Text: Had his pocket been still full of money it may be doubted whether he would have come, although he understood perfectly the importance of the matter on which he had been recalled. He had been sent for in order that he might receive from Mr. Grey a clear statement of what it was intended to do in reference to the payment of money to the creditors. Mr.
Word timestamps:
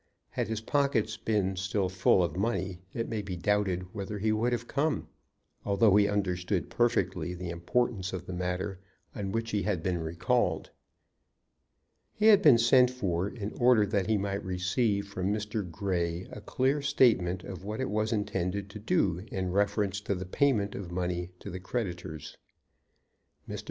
Had 0.31 0.47
his 0.47 0.61
pocket 0.61 1.15
been 1.25 1.55
still 1.55 1.87
full 1.87 2.23
of 2.23 2.35
money 2.35 2.79
it 2.91 3.07
may 3.07 3.21
be 3.21 3.35
doubted 3.35 3.83
whether 3.93 4.17
he 4.17 4.31
would 4.31 4.51
have 4.51 4.67
come, 4.67 5.07
although 5.63 5.95
he 5.95 6.07
understood 6.07 6.71
perfectly 6.71 7.35
the 7.35 7.51
importance 7.51 8.11
of 8.11 8.25
the 8.25 8.33
matter 8.33 8.79
on 9.13 9.31
which 9.31 9.51
he 9.51 9.61
had 9.61 9.83
been 9.83 9.99
recalled. 9.99 10.71
He 12.15 12.25
had 12.25 12.41
been 12.41 12.57
sent 12.57 12.89
for 12.89 13.29
in 13.29 13.53
order 13.53 13.85
that 13.85 14.07
he 14.09 14.17
might 14.17 14.43
receive 14.43 15.07
from 15.07 15.31
Mr. 15.31 15.69
Grey 15.69 16.27
a 16.31 16.41
clear 16.41 16.81
statement 16.81 17.43
of 17.43 17.63
what 17.63 17.79
it 17.79 17.91
was 17.91 18.11
intended 18.11 18.71
to 18.71 18.79
do 18.79 19.19
in 19.31 19.51
reference 19.51 20.01
to 20.01 20.15
the 20.15 20.25
payment 20.25 20.73
of 20.73 20.91
money 20.91 21.29
to 21.41 21.51
the 21.51 21.59
creditors. 21.59 22.37
Mr. 23.47 23.59